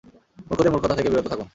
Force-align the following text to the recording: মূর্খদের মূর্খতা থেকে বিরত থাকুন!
মূর্খদের 0.47 0.71
মূর্খতা 0.73 0.95
থেকে 0.95 1.09
বিরত 1.11 1.27
থাকুন! 1.27 1.47